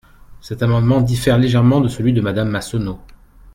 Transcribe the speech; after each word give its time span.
Cet 0.41 0.63
amendement 0.63 0.99
diffère 0.99 1.37
légèrement 1.37 1.79
de 1.79 1.87
celui 1.87 2.11
de 2.11 2.21
Madame 2.21 2.49
Massonneau. 2.49 2.99